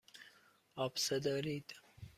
آبسه 0.75 1.19
دارید. 1.19 1.73